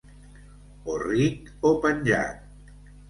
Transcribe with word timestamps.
O 0.95 0.95
ric 1.03 1.51
o 1.73 1.75
penjat. 1.85 2.81